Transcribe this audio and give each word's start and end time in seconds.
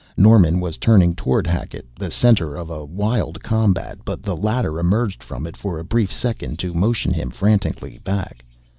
Norman 0.17 0.59
was 0.59 0.79
turning 0.79 1.13
toward 1.13 1.45
Hackett, 1.45 1.85
the 1.95 2.09
center 2.09 2.55
of 2.55 2.71
a 2.71 2.83
wild 2.85 3.43
combat, 3.43 3.99
but 4.03 4.23
the 4.23 4.35
latter 4.35 4.79
emerged 4.79 5.21
from 5.21 5.45
it 5.45 5.55
for 5.55 5.77
a 5.77 5.85
brief 5.85 6.11
second 6.11 6.57
to 6.57 6.73
motion 6.73 7.13
him 7.13 7.29
frantically 7.29 7.99
back. 8.03 8.43